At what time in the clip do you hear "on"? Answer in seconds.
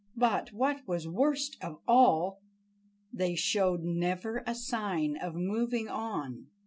5.89-6.47